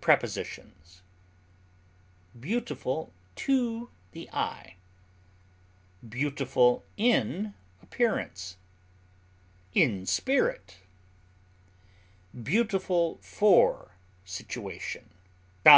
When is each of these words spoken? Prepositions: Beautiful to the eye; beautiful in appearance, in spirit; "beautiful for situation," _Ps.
Prepositions: 0.00 1.02
Beautiful 2.40 3.12
to 3.36 3.90
the 4.12 4.30
eye; 4.32 4.76
beautiful 6.08 6.84
in 6.96 7.52
appearance, 7.82 8.56
in 9.74 10.06
spirit; 10.06 10.78
"beautiful 12.32 13.18
for 13.20 13.90
situation," 14.24 15.10
_Ps. 15.66 15.72